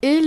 [0.00, 0.20] I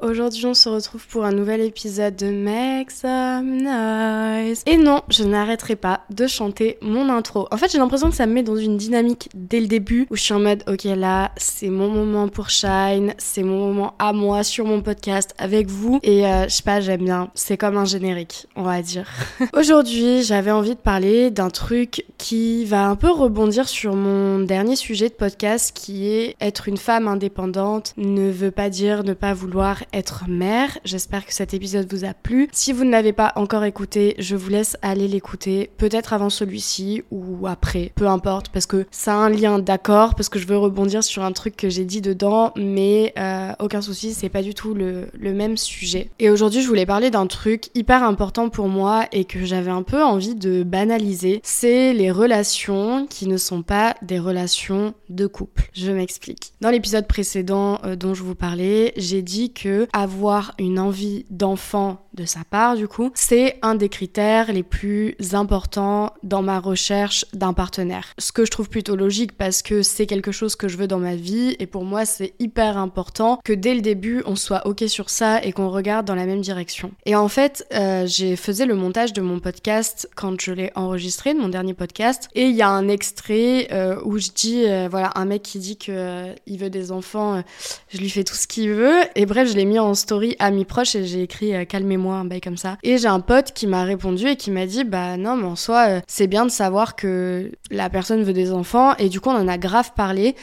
[0.00, 4.62] Aujourd'hui on se retrouve pour un nouvel épisode de Make Some Noise.
[4.66, 7.46] Et non, je n'arrêterai pas de chanter mon intro.
[7.50, 10.16] En fait j'ai l'impression que ça me met dans une dynamique dès le début où
[10.16, 14.12] je suis en mode ok là c'est mon moment pour Shine, c'est mon moment à
[14.12, 16.00] moi sur mon podcast avec vous.
[16.02, 19.08] Et euh, je sais pas j'aime bien, c'est comme un générique on va dire.
[19.52, 24.76] Aujourd'hui j'avais envie de parler d'un truc qui va un peu rebondir sur mon dernier
[24.76, 29.34] sujet de podcast qui est être une femme indépendante ne veut pas dire ne pas
[29.34, 30.78] vouloir être mère.
[30.84, 32.48] J'espère que cet épisode vous a plu.
[32.52, 37.02] Si vous ne l'avez pas encore écouté, je vous laisse aller l'écouter, peut-être avant celui-ci
[37.10, 40.56] ou après, peu importe, parce que ça a un lien d'accord, parce que je veux
[40.56, 44.54] rebondir sur un truc que j'ai dit dedans, mais euh, aucun souci, c'est pas du
[44.54, 46.10] tout le, même sujet.
[46.18, 49.82] Et aujourd'hui, je voulais parler d'un truc hyper important pour moi et que j'avais un
[49.82, 55.70] peu envie de banaliser, c'est les relations qui ne sont pas des relations de couple.
[55.72, 56.52] Je m'explique.
[56.60, 61.98] Dans l'épisode précédent euh, dont je vous parlais, j'ai dit que avoir une envie d'enfant
[62.14, 67.24] de sa part, du coup, c'est un des critères les plus importants dans ma recherche
[67.32, 68.08] d'un partenaire.
[68.18, 70.98] Ce que je trouve plutôt logique parce que c'est quelque chose que je veux dans
[70.98, 74.84] ma vie et pour moi c'est hyper important que dès le début on soit ok
[74.88, 76.92] sur ça et qu'on regarde dans la même direction.
[77.06, 81.34] Et en fait, euh, j'ai faisais le montage de mon podcast quand je l'ai enregistré,
[81.34, 84.88] de mon dernier podcast, et il y a un extrait euh, où je dis, euh,
[84.90, 87.42] voilà, un mec qui dit que il veut des enfants,
[87.88, 89.00] je lui fais tout ce qu'il veut.
[89.14, 92.14] Et bref, je l'ai mis en story à mi proche et j'ai écrit euh, calmez-moi,
[92.16, 92.76] un bail comme ça.
[92.82, 95.56] Et j'ai un pote qui m'a répondu et qui m'a dit bah non, mais en
[95.56, 98.96] soi, euh, c'est bien de savoir que la personne veut des enfants.
[98.96, 100.34] Et du coup, on en a grave parlé.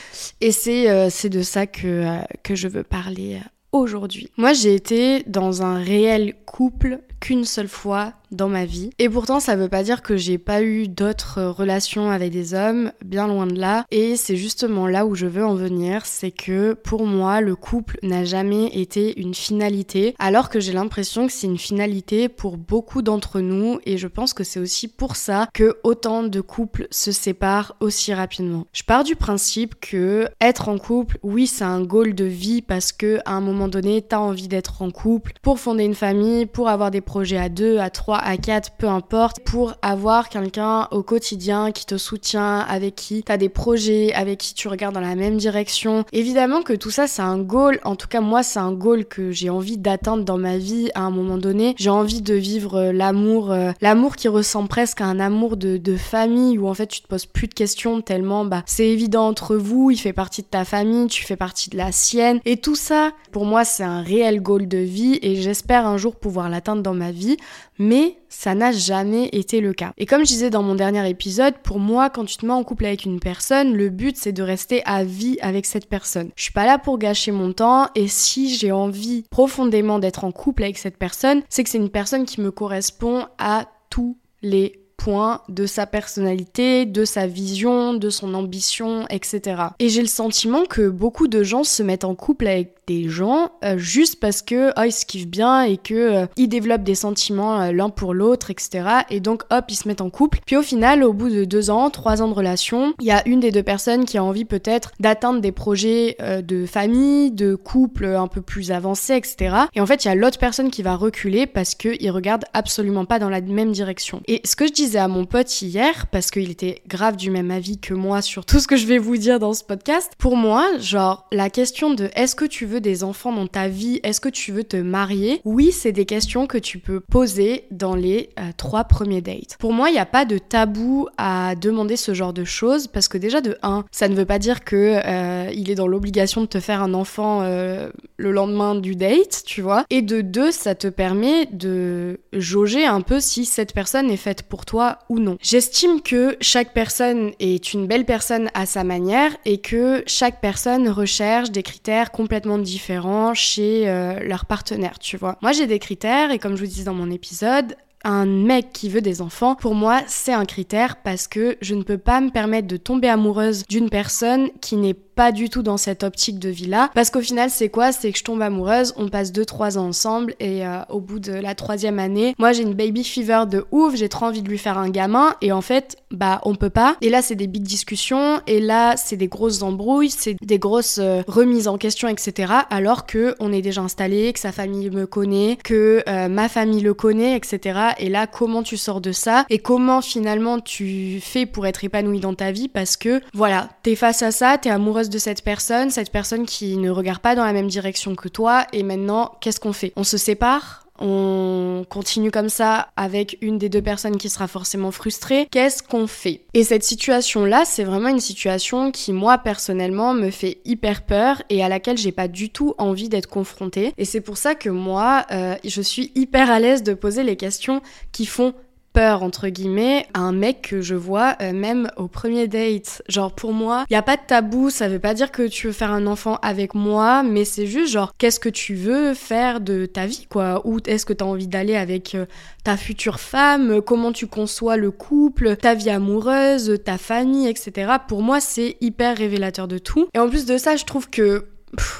[0.41, 2.05] Et c'est euh, c'est de ça que,
[2.43, 3.39] que je veux parler
[3.71, 4.29] aujourd'hui.
[4.37, 8.91] Moi, j'ai été dans un réel couple qu'une seule fois dans ma vie.
[8.99, 12.91] Et pourtant, ça veut pas dire que j'ai pas eu d'autres relations avec des hommes,
[13.03, 13.85] bien loin de là.
[13.91, 17.97] Et c'est justement là où je veux en venir, c'est que pour moi, le couple
[18.03, 23.01] n'a jamais été une finalité, alors que j'ai l'impression que c'est une finalité pour beaucoup
[23.01, 23.79] d'entre nous.
[23.85, 28.13] Et je pense que c'est aussi pour ça que autant de couples se séparent aussi
[28.13, 28.65] rapidement.
[28.73, 32.91] Je pars du principe que être en couple, oui, c'est un goal de vie parce
[32.91, 36.69] que à un moment donné, t'as envie d'être en couple pour fonder une famille, pour
[36.69, 41.01] avoir des projets à deux, à trois, à 4, peu importe, pour avoir quelqu'un au
[41.01, 45.01] quotidien qui te soutient, avec qui tu as des projets, avec qui tu regardes dans
[45.01, 46.05] la même direction.
[46.13, 47.79] Évidemment que tout ça, c'est un goal.
[47.83, 51.01] En tout cas, moi, c'est un goal que j'ai envie d'atteindre dans ma vie à
[51.01, 51.73] un moment donné.
[51.79, 55.77] J'ai envie de vivre euh, l'amour, euh, l'amour qui ressemble presque à un amour de,
[55.77, 59.27] de, famille où en fait tu te poses plus de questions tellement bah c'est évident
[59.27, 62.39] entre vous, il fait partie de ta famille, tu fais partie de la sienne.
[62.45, 66.15] Et tout ça, pour moi, c'est un réel goal de vie et j'espère un jour
[66.15, 67.37] pouvoir l'atteindre dans ma vie.
[67.77, 69.93] Mais ça n'a jamais été le cas.
[69.97, 72.63] Et comme je disais dans mon dernier épisode, pour moi, quand tu te mets en
[72.63, 76.29] couple avec une personne, le but c'est de rester à vie avec cette personne.
[76.35, 80.31] Je suis pas là pour gâcher mon temps et si j'ai envie profondément d'être en
[80.31, 84.88] couple avec cette personne, c'est que c'est une personne qui me correspond à tous les
[84.99, 89.63] points de sa personnalité, de sa vision, de son ambition, etc.
[89.79, 93.51] Et j'ai le sentiment que beaucoup de gens se mettent en couple avec des gens
[93.63, 96.95] euh, juste parce que oh, ils se kiffent bien et que euh, ils développent des
[96.95, 98.83] sentiments euh, l'un pour l'autre, etc.
[99.11, 100.39] Et donc hop, ils se mettent en couple.
[100.45, 103.25] Puis au final, au bout de deux ans, trois ans de relation, il y a
[103.27, 108.05] une des deux personnes qui a envie peut-être d'atteindre des projets de famille, de couple
[108.05, 109.55] un peu plus avancés, etc.
[109.75, 113.05] Et en fait, il y a l'autre personne qui va reculer parce qu'il regarde absolument
[113.05, 114.21] pas dans la même direction.
[114.27, 117.77] Et ce que je à mon pote hier, parce qu'il était grave du même avis
[117.77, 120.65] que moi sur tout ce que je vais vous dire dans ce podcast, pour moi,
[120.79, 124.29] genre, la question de est-ce que tu veux des enfants dans ta vie Est-ce que
[124.29, 128.51] tu veux te marier Oui, c'est des questions que tu peux poser dans les euh,
[128.57, 129.57] trois premiers dates.
[129.59, 133.07] Pour moi, il n'y a pas de tabou à demander ce genre de choses parce
[133.07, 136.41] que déjà de 1, ça ne veut pas dire que euh, il est dans l'obligation
[136.41, 139.85] de te faire un enfant euh, le lendemain du date, tu vois.
[139.89, 144.43] Et de 2, ça te permet de jauger un peu si cette personne est faite
[144.43, 144.78] pour toi
[145.09, 145.37] ou non.
[145.41, 150.89] J'estime que chaque personne est une belle personne à sa manière et que chaque personne
[150.89, 155.37] recherche des critères complètement différents chez euh, leur partenaire, tu vois.
[155.41, 158.89] Moi, j'ai des critères et comme je vous disais dans mon épisode, un mec qui
[158.89, 162.29] veut des enfants, pour moi, c'est un critère parce que je ne peux pas me
[162.29, 166.47] permettre de tomber amoureuse d'une personne qui n'est pas du tout dans cette optique de
[166.47, 166.91] vie-là.
[166.95, 167.91] Parce qu'au final, c'est quoi?
[167.91, 171.33] C'est que je tombe amoureuse, on passe 2-3 ans ensemble et euh, au bout de
[171.33, 174.57] la troisième année, moi j'ai une baby fever de ouf, j'ai trop envie de lui
[174.57, 176.95] faire un gamin et en fait, bah on peut pas.
[177.01, 180.99] Et là, c'est des big discussions et là, c'est des grosses embrouilles, c'est des grosses
[181.01, 182.53] euh, remises en question, etc.
[182.69, 186.79] Alors que on est déjà installé, que sa famille me connaît, que euh, ma famille
[186.79, 187.77] le connaît, etc.
[187.97, 192.21] Et là, comment tu sors de ça et comment finalement tu fais pour être épanoui
[192.21, 192.69] dans ta vie?
[192.69, 196.77] Parce que voilà, t'es face à ça, t'es amoureuse de cette personne, cette personne qui
[196.77, 199.93] ne regarde pas dans la même direction que toi, et maintenant, qu'est-ce qu'on fait?
[199.95, 200.85] On se sépare?
[201.01, 206.07] On continue comme ça avec une des deux personnes qui sera forcément frustrée, qu'est-ce qu'on
[206.07, 206.41] fait?
[206.53, 211.63] Et cette situation-là, c'est vraiment une situation qui, moi, personnellement, me fait hyper peur et
[211.63, 213.93] à laquelle j'ai pas du tout envie d'être confrontée.
[213.97, 217.37] Et c'est pour ça que moi, euh, je suis hyper à l'aise de poser les
[217.37, 218.53] questions qui font
[218.93, 223.01] peur entre guillemets à un mec que je vois euh, même au premier date.
[223.07, 225.67] Genre pour moi, il y a pas de tabou, ça veut pas dire que tu
[225.67, 229.61] veux faire un enfant avec moi, mais c'est juste genre qu'est-ce que tu veux faire
[229.61, 230.61] de ta vie quoi?
[230.65, 232.25] Où est-ce que tu as envie d'aller avec euh,
[232.63, 233.81] ta future femme?
[233.81, 237.93] Comment tu conçois le couple, ta vie amoureuse, ta famille, etc.
[238.07, 240.07] Pour moi, c'est hyper révélateur de tout.
[240.13, 241.45] Et en plus de ça, je trouve que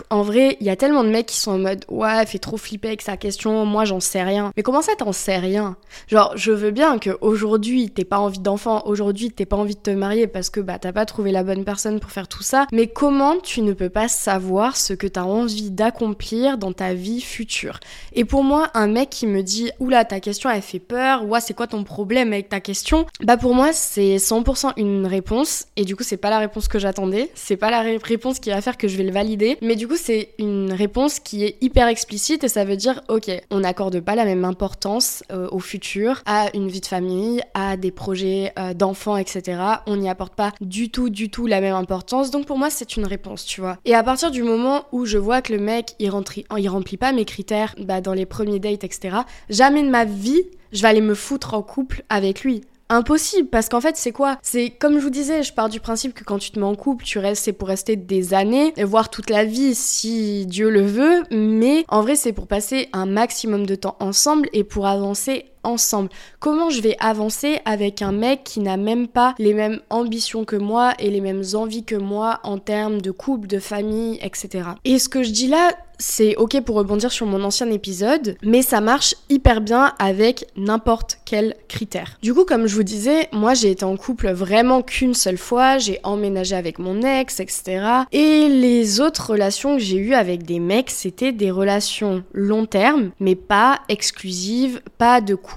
[0.10, 2.58] en vrai, il y a tellement de mecs qui sont en mode ouais, fait trop
[2.58, 4.52] flipper avec sa question, moi j'en sais rien.
[4.58, 5.78] Mais comment ça t'en sais rien?
[6.08, 9.80] Genre, je veux bien que aujourd'hui t'aies pas envie d'enfant, aujourd'hui t'aies pas envie de
[9.80, 12.66] te marier parce que bah t'as pas trouvé la bonne personne pour faire tout ça.
[12.72, 17.22] Mais comment tu ne peux pas savoir ce que t'as envie d'accomplir dans ta vie
[17.22, 17.80] future?
[18.14, 21.42] Et pour moi, un mec qui me dit oula ta question elle fait peur, ouais
[21.42, 23.06] c'est quoi ton problème avec ta question?
[23.24, 25.66] Bah pour moi c'est 100% une réponse.
[25.76, 28.62] Et du coup c'est pas la réponse que j'attendais, c'est pas la réponse qui va
[28.62, 31.88] faire que je vais le valider mais du coup, c'est une réponse qui est hyper
[31.88, 36.22] explicite et ça veut dire, ok, on n'accorde pas la même importance euh, au futur,
[36.26, 39.62] à une vie de famille, à des projets euh, d'enfants, etc.
[39.88, 42.32] On n'y apporte pas du tout, du tout la même importance.
[42.32, 43.78] Donc pour moi, c'est une réponse, tu vois.
[43.86, 46.98] Et à partir du moment où je vois que le mec, il, remplit, il remplit
[46.98, 49.18] pas mes critères bah, dans les premiers dates, etc.,
[49.50, 53.70] jamais de ma vie, je vais aller me foutre en couple avec lui impossible parce
[53.70, 54.38] qu'en fait c'est quoi?
[54.42, 56.76] C'est comme je vous disais, je pars du principe que quand tu te mets en
[56.76, 60.82] couple, tu restes c'est pour rester des années, voire toute la vie si Dieu le
[60.82, 65.46] veut, mais en vrai c'est pour passer un maximum de temps ensemble et pour avancer
[65.64, 66.10] ensemble.
[66.40, 70.56] Comment je vais avancer avec un mec qui n'a même pas les mêmes ambitions que
[70.56, 74.70] moi et les mêmes envies que moi en termes de couple, de famille, etc.
[74.86, 78.62] Et ce que je dis là, c'est ok pour rebondir sur mon ancien épisode, mais
[78.62, 82.18] ça marche hyper bien avec n'importe quel critère.
[82.22, 85.78] Du coup, comme je vous disais, moi j'ai été en couple vraiment qu'une seule fois,
[85.78, 87.86] j'ai emménagé avec mon ex, etc.
[88.12, 93.12] Et les autres relations que j'ai eues avec des mecs, c'était des relations long terme,
[93.20, 95.49] mais pas exclusives, pas de couple,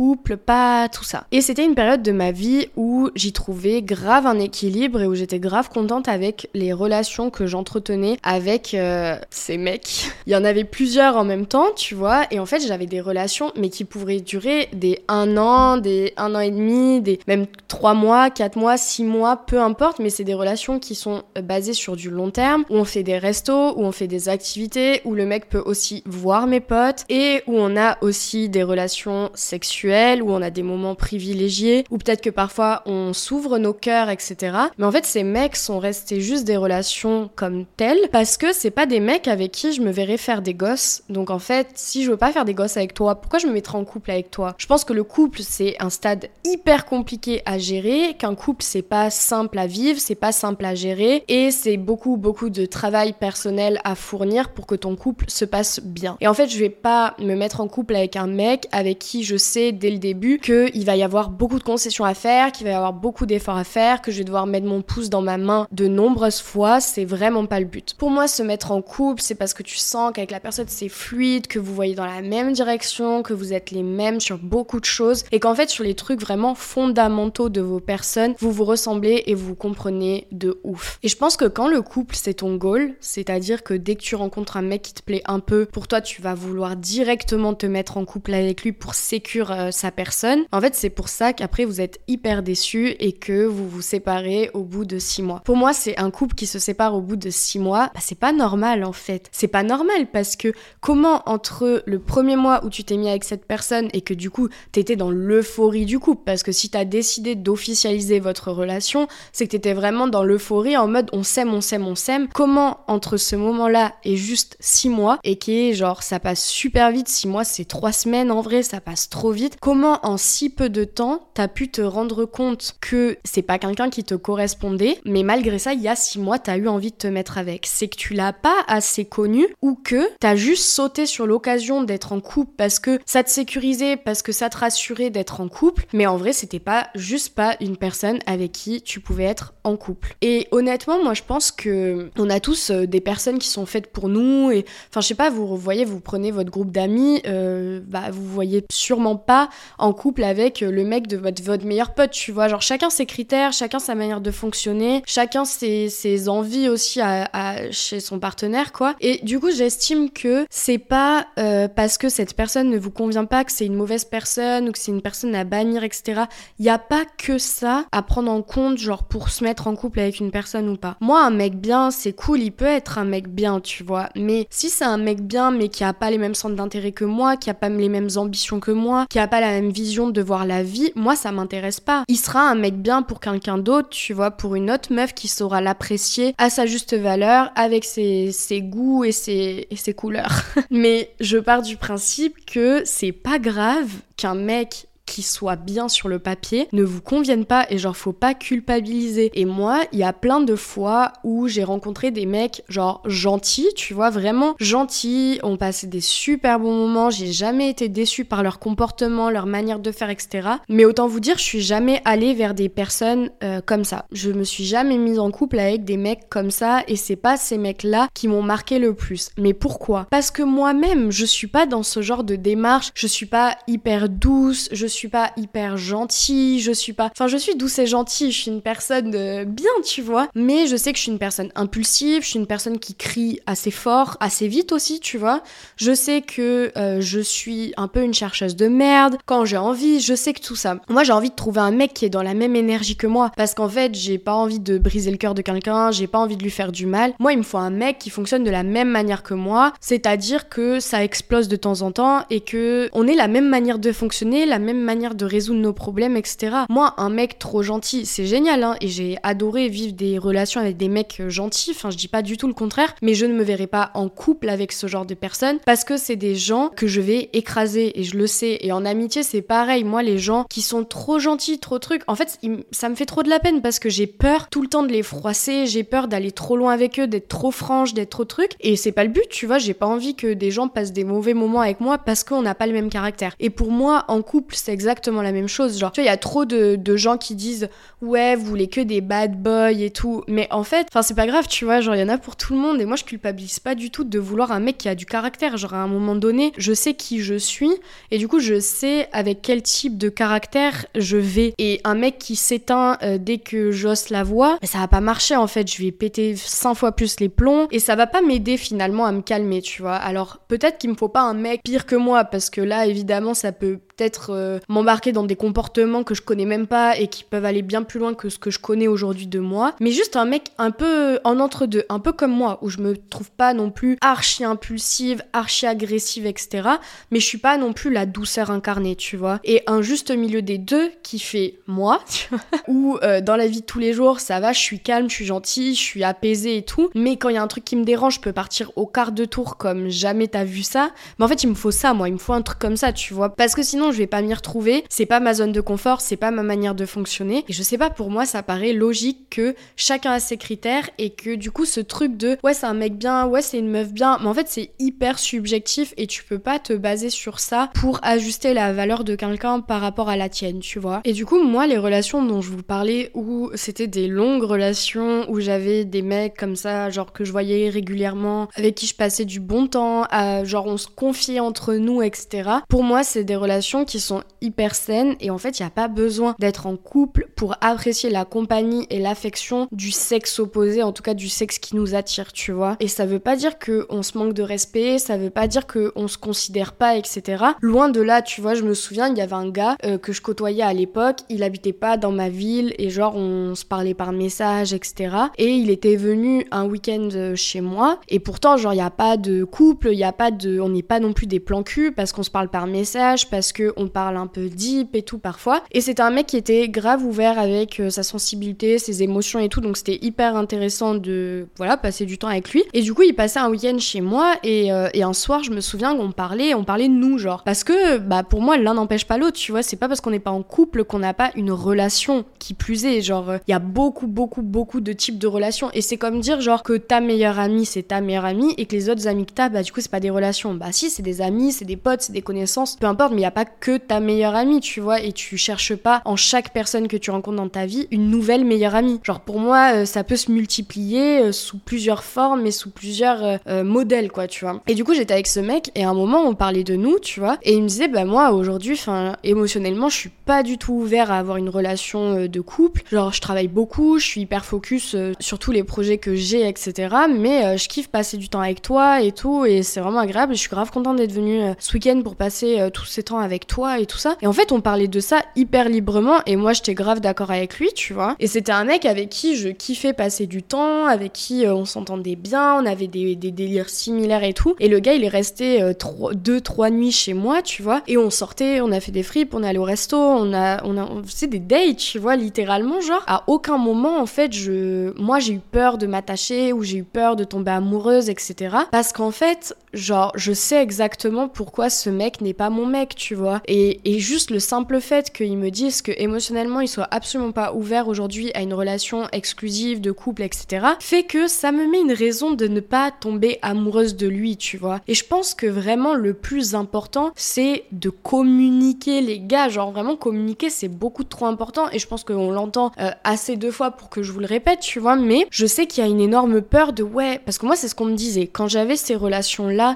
[0.47, 1.27] pas tout ça.
[1.33, 5.15] Et c'était une période de ma vie où j'y trouvais grave un équilibre et où
[5.15, 10.07] j'étais grave contente avec les relations que j'entretenais avec euh, ces mecs.
[10.27, 13.01] Il y en avait plusieurs en même temps, tu vois, et en fait j'avais des
[13.01, 17.47] relations mais qui pourraient durer des un an, des un an et demi, des même
[17.69, 21.43] trois mois, quatre mois, six mois, peu importe, mais c'est des relations qui sont euh,
[21.43, 25.01] basées sur du long terme, où on fait des restos, où on fait des activités,
[25.05, 29.31] où le mec peut aussi voir mes potes et où on a aussi des relations
[29.35, 34.11] sexuelles où on a des moments privilégiés, ou peut-être que parfois on s'ouvre nos cœurs,
[34.11, 34.37] etc.
[34.79, 38.71] Mais en fait, ces mecs sont restés juste des relations comme telles, parce que c'est
[38.71, 41.03] pas des mecs avec qui je me verrais faire des gosses.
[41.09, 43.53] Donc en fait, si je veux pas faire des gosses avec toi, pourquoi je me
[43.53, 44.55] mettrais en couple avec toi?
[44.59, 48.83] Je pense que le couple, c'est un stade hyper compliqué à gérer, qu'un couple, c'est
[48.83, 53.13] pas simple à vivre, c'est pas simple à gérer, et c'est beaucoup, beaucoup de travail
[53.13, 56.17] personnel à fournir pour que ton couple se passe bien.
[56.21, 59.25] Et en fait, je vais pas me mettre en couple avec un mec avec qui
[59.25, 62.67] je sais dès le début qu'il va y avoir beaucoup de concessions à faire, qu'il
[62.67, 65.23] va y avoir beaucoup d'efforts à faire, que je vais devoir mettre mon pouce dans
[65.23, 67.95] ma main de nombreuses fois, c'est vraiment pas le but.
[67.99, 70.89] Pour moi, se mettre en couple, c'est parce que tu sens qu'avec la personne c'est
[70.89, 74.81] fluide, que vous voyez dans la même direction, que vous êtes les mêmes sur beaucoup
[74.81, 78.65] de choses et qu'en fait sur les trucs vraiment fondamentaux de vos personnes, vous vous
[78.65, 80.99] ressemblez et vous comprenez de ouf.
[81.03, 84.15] Et je pense que quand le couple c'est ton goal, c'est-à-dire que dès que tu
[84.15, 87.67] rencontres un mec qui te plaît un peu, pour toi tu vas vouloir directement te
[87.67, 89.33] mettre en couple avec lui pour sécuriser
[89.63, 90.45] euh, sa personne.
[90.53, 94.51] En fait, c'est pour ça qu'après vous êtes hyper déçu et que vous vous séparez
[94.55, 95.41] au bout de six mois.
[95.45, 97.91] Pour moi, c'est un couple qui se sépare au bout de six mois.
[97.95, 99.29] Bah, c'est pas normal en fait.
[99.33, 103.25] C'est pas normal parce que comment entre le premier mois où tu t'es mis avec
[103.25, 106.85] cette personne et que du coup t'étais dans l'euphorie du couple, parce que si t'as
[106.85, 111.61] décidé d'officialiser votre relation, c'est que t'étais vraiment dans l'euphorie en mode on s'aime, on
[111.61, 112.29] s'aime, on s'aime.
[112.35, 116.91] Comment entre ce moment-là et juste six mois et qui est genre ça passe super
[116.91, 120.51] vite, six mois c'est trois semaines en vrai, ça passe trop vite comment en si
[120.51, 124.99] peu de temps t'as pu te rendre compte que c'est pas quelqu'un qui te correspondait,
[125.05, 127.67] mais malgré ça, il y a six mois, t'as eu envie de te mettre avec.
[127.67, 132.13] C'est que tu l'as pas assez connu ou que t'as juste sauté sur l'occasion d'être
[132.13, 135.85] en couple parce que ça te sécurisait, parce que ça te rassurait d'être en couple,
[135.93, 139.77] mais en vrai, c'était pas juste pas une personne avec qui tu pouvais être en
[139.77, 140.15] couple.
[140.21, 143.93] Et honnêtement, moi, je pense que on a tous euh, des personnes qui sont faites
[143.93, 147.81] pour nous et, enfin, je sais pas, vous voyez, vous prenez votre groupe d'amis, euh,
[147.87, 149.42] bah, vous voyez sûrement pas
[149.79, 152.49] en couple avec le mec de votre, meilleur pote, tu vois.
[152.49, 157.71] Genre, chacun ses critères, chacun sa manière de fonctionner, chacun ses, ses envies aussi à,
[157.71, 158.95] chez son partenaire, quoi.
[159.01, 163.25] Et du coup, j'estime que c'est pas euh, parce que cette personne ne vous convient
[163.25, 166.23] pas que c'est une mauvaise personne ou que c'est une personne à bannir, etc.
[166.59, 169.77] Il n'y a pas que ça à prendre en compte, genre pour se mettre en
[169.77, 170.97] couple avec une personne ou pas.
[171.01, 174.09] Moi, un mec bien, c'est cool, il peut être un mec bien, tu vois.
[174.17, 177.05] Mais si c'est un mec bien, mais qui a pas les mêmes centres d'intérêt que
[177.05, 180.11] moi, qui a pas les mêmes ambitions que moi, qui a pas la même vision
[180.11, 182.05] de voir la vie, moi, ça m'intéresse pas.
[182.07, 185.27] Il sera un mec bien pour quelqu'un d'autre, tu vois, pour une autre meuf qui
[185.27, 190.43] saura l'apprécier à sa juste valeur, avec ses, ses goûts et ses, et ses couleurs.
[190.71, 196.09] mais je pars du principe que c'est pas grave qu'un mec qui soit bien sur
[196.09, 199.31] le papier ne vous conviennent pas et genre faut pas culpabiliser.
[199.35, 203.69] Et moi, il y a plein de fois où j'ai rencontré des mecs genre gentils,
[203.77, 208.43] tu vois, vraiment gentils, ont passé des super bons moments, j'ai jamais été déçue par
[208.43, 210.49] leur comportement, leur manière de faire, etc.
[210.69, 214.07] Mais autant vous dire, je suis jamais allée vers des personnes euh, comme ça.
[214.13, 217.37] Je me suis jamais mise en couple avec des mecs comme ça et c'est pas
[217.37, 219.31] ces mecs-là qui m'ont marqué le plus.
[219.39, 220.07] Mais pourquoi?
[220.11, 224.09] Parce que moi-même, je suis pas dans ce genre de démarche, je suis pas hyper
[224.09, 227.11] douce, suis pas hyper gentille, je suis pas.
[227.13, 230.29] Enfin, je suis douce et gentille, je suis une personne euh, bien, tu vois.
[230.35, 233.41] Mais je sais que je suis une personne impulsive, je suis une personne qui crie
[233.47, 235.43] assez fort, assez vite aussi, tu vois.
[235.77, 240.01] Je sais que euh, je suis un peu une chercheuse de merde quand j'ai envie,
[240.01, 240.77] je sais que tout ça.
[240.89, 243.31] Moi, j'ai envie de trouver un mec qui est dans la même énergie que moi
[243.37, 246.37] parce qu'en fait, j'ai pas envie de briser le cœur de quelqu'un, j'ai pas envie
[246.37, 247.13] de lui faire du mal.
[247.19, 250.49] Moi, il me faut un mec qui fonctionne de la même manière que moi, c'est-à-dire
[250.49, 253.93] que ça explose de temps en temps et que on ait la même manière de
[253.93, 256.57] fonctionner, la même manière de résoudre nos problèmes, etc.
[256.69, 260.77] Moi, un mec trop gentil, c'est génial, hein, et j'ai adoré vivre des relations avec
[260.77, 263.35] des mecs euh, gentils, enfin je dis pas du tout le contraire, mais je ne
[263.35, 266.71] me verrai pas en couple avec ce genre de personnes parce que c'est des gens
[266.77, 268.59] que je vais écraser et je le sais.
[268.61, 269.85] Et en amitié, c'est pareil.
[269.85, 272.39] Moi, les gens qui sont trop gentils, trop trucs, en fait,
[272.71, 274.93] ça me fait trop de la peine parce que j'ai peur tout le temps de
[274.93, 278.53] les froisser, j'ai peur d'aller trop loin avec eux, d'être trop franche, d'être trop truc.
[278.61, 281.05] Et c'est pas le but, tu vois, j'ai pas envie que des gens passent des
[281.05, 283.35] mauvais moments avec moi parce qu'on n'a pas le même caractère.
[283.41, 285.79] Et pour moi, en couple, c'est exactement la même chose.
[285.79, 287.69] Genre, tu vois, il y a trop de, gens qui disent
[288.01, 290.25] ouais, vous voulez que des bad boys et tout.
[290.29, 292.37] Mais en fait, enfin, c'est pas grave, tu vois, genre, il y en a pour
[292.37, 292.81] tout le monde.
[292.81, 295.57] Et moi, je culpabilise pas du tout de vouloir un mec qui a du caractère.
[295.57, 297.71] Genre, à un moment donné, je sais qui je suis
[298.11, 301.55] et du coup, je sais avec quel type de caractère je vais.
[301.59, 305.37] Et un mec qui s'éteint euh, dès que j'ose la voix, ça va pas marcher
[305.37, 305.71] en fait.
[305.71, 309.13] Je vais péter 100 fois plus les plombs et ça va pas m'aider finalement à
[309.13, 309.97] me calmer, tu vois.
[309.97, 313.35] Alors, peut-être qu'il me faut pas un mec pire que moi parce que là, évidemment,
[313.35, 317.23] ça peut peut-être euh, m'embarquer dans des comportements que je connais même pas et qui
[317.23, 319.75] peuvent aller bien plus loin que ce que je connais aujourd'hui de moi.
[319.79, 322.97] Mais juste un mec un peu en entre-deux, un peu comme moi, où je me
[322.97, 326.69] trouve pas non plus archi impulsive, archi agressive, etc.
[327.13, 329.39] Mais je suis pas non plus la douceur incarnée, tu vois.
[329.45, 332.03] Et un juste milieu des deux qui fait moi,
[332.69, 335.15] où euh, dans la vie de tous les jours, ça va, je suis calme, je
[335.15, 336.91] suis gentille, je suis apaisée et tout.
[336.97, 339.13] Mais quand il y a un truc qui me dérange, je peux partir au quart
[339.13, 340.91] de tour comme jamais t'as vu ça.
[341.19, 342.93] Mais en fait, il me faut ça, moi, il me faut un truc comme ça,
[342.93, 343.37] tu vois.
[343.37, 344.85] Parce que sinon, je vais pas m'y retrouver.
[344.89, 347.45] C'est pas ma zone de confort, c'est pas ma manière de fonctionner.
[347.49, 351.11] Et je sais pas, pour moi, ça paraît logique que chacun a ses critères et
[351.11, 353.93] que du coup, ce truc de ouais, c'est un mec bien, ouais, c'est une meuf
[353.93, 357.71] bien, mais en fait, c'est hyper subjectif et tu peux pas te baser sur ça
[357.75, 361.01] pour ajuster la valeur de quelqu'un par rapport à la tienne, tu vois.
[361.05, 365.31] Et du coup, moi, les relations dont je vous parlais où c'était des longues relations,
[365.31, 369.25] où j'avais des mecs comme ça, genre que je voyais régulièrement, avec qui je passais
[369.25, 370.07] du bon temps,
[370.45, 372.51] genre on se confiait entre nous, etc.
[372.69, 375.71] Pour moi, c'est des relations qui sont hyper saines et en fait, il n'y a
[375.71, 380.93] pas besoin d'être en couple pour apprécier la compagnie et l'affection du sexe opposé, en
[380.93, 382.77] tout cas du sexe qui nous attire, tu vois.
[382.81, 386.09] Et ça veut pas dire qu'on se manque de respect, ça veut pas dire qu'on
[386.09, 387.45] se considère pas, etc.
[387.61, 390.13] Loin de là, tu vois, je me souviens, il y avait un gars euh, que
[390.13, 393.95] je côtoyais à l'époque, il habitait pas dans ma ville et genre on se parlait
[393.95, 395.17] par message, etc.
[395.39, 398.91] Et il était venu un week-end euh, chez moi et pourtant, genre, il n'y a
[398.91, 400.61] pas de couple, il y a pas de.
[400.61, 403.53] On n'est pas non plus des plans cul parce qu'on se parle par message, parce
[403.71, 405.63] qu'on parle un peu deep et tout parfois.
[405.73, 409.49] Et c'était un mec qui était grave ouvert avec euh, sa sensibilité, ses émotions et
[409.49, 412.65] tout, donc c'était hyper intéressant de voilà passer du temps avec lui.
[412.73, 415.51] Et du coup, il passait un week-end chez moi et, euh, et un soir, je
[415.51, 418.75] me souviens qu'on parlait, on parlait de nous genre, parce que bah pour moi l'un
[418.75, 419.63] n'empêche pas l'autre, tu vois.
[419.63, 422.85] C'est pas parce qu'on n'est pas en couple qu'on n'a pas une relation qui plus
[422.85, 423.01] est.
[423.03, 426.41] Genre, il y a beaucoup, beaucoup, beaucoup de types de relations et c'est comme dire
[426.41, 429.33] genre que ta meilleure amie c'est ta meilleure amie et que les autres amis que
[429.33, 430.55] t'as, bah du coup c'est pas des relations.
[430.55, 433.13] Bah si, c'est des amis, c'est des potes, c'est des connaissances, peu importe.
[433.13, 436.03] Mais il y a pas que ta meilleure amie, tu vois, et tu cherches pas
[436.05, 439.01] en chaque personne que tu rencontres dans ta vie une nouvelle meilleure amie.
[439.03, 443.39] Genre pour moi, euh, ça peut se multiplier euh, sous plusieurs formes et sous plusieurs
[443.47, 444.61] euh, modèles, quoi, tu vois.
[444.67, 446.99] Et du coup, j'étais avec ce mec et à un moment, on parlait de nous,
[446.99, 450.59] tu vois, et il me disait, bah moi, aujourd'hui, enfin, émotionnellement, je suis pas du
[450.59, 452.83] tout ouvert à avoir une relation de couple.
[452.91, 456.95] Genre, je travaille beaucoup, je suis hyper focus sur tous les projets que j'ai, etc.
[457.09, 460.35] Mais je kiffe passer du temps avec toi et tout, et c'est vraiment agréable.
[460.35, 463.79] Je suis grave contente d'être venue ce week-end pour passer tous ces temps avec toi
[463.79, 464.17] et tout ça.
[464.23, 467.59] Et en fait, on parlait de ça hyper librement, et moi, j'étais grave d'accord avec
[467.59, 468.17] lui, tu vois.
[468.21, 471.65] Et c'était un mec avec qui je kiffais passer du temps, avec qui euh, on
[471.65, 474.55] s'entendait bien, on avait des, délires similaires et tout.
[474.61, 475.73] Et le gars, il est resté euh,
[476.15, 477.83] deux, trois nuits chez moi, tu vois.
[477.87, 480.77] Et on sortait, on a fait des fripes, on allé au resto, on a, on
[480.79, 483.03] a, c'est des dates, tu vois, littéralement, genre.
[483.07, 486.85] À aucun moment, en fait, je, moi, j'ai eu peur de m'attacher ou j'ai eu
[486.85, 488.57] peur de tomber amoureuse, etc.
[488.71, 493.15] Parce qu'en fait, genre, je sais exactement pourquoi ce mec n'est pas mon mec, tu
[493.15, 493.41] vois.
[493.47, 497.53] Et, et juste le simple fait qu'il me dise que émotionnellement, il soit absolument pas
[497.55, 501.93] ouvert aujourd'hui à une relation exclusive, de couple, etc., fait que ça me met une
[501.93, 504.81] raison de ne pas tomber amoureuse de lui, tu vois.
[504.89, 509.49] Et je pense que vraiment le plus important, c'est de communiquer, les gars.
[509.49, 511.71] Genre vraiment communiquer, c'est beaucoup trop important.
[511.71, 514.61] Et je pense qu'on l'entend euh, assez deux fois pour que je vous le répète,
[514.61, 514.97] tu vois.
[514.97, 517.69] Mais je sais qu'il y a une énorme peur de ouais, parce que moi c'est
[517.69, 518.97] ce qu'on me disait quand j'avais ces